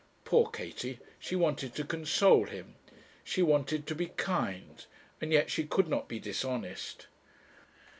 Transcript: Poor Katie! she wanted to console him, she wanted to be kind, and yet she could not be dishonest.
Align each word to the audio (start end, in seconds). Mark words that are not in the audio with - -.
Poor 0.25 0.47
Katie! 0.47 0.97
she 1.19 1.35
wanted 1.35 1.75
to 1.75 1.83
console 1.83 2.47
him, 2.47 2.73
she 3.23 3.43
wanted 3.43 3.85
to 3.85 3.93
be 3.93 4.07
kind, 4.07 4.83
and 5.21 5.31
yet 5.31 5.51
she 5.51 5.63
could 5.63 5.87
not 5.87 6.07
be 6.07 6.17
dishonest. 6.17 7.05